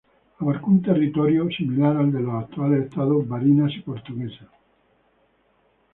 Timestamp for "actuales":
2.43-2.85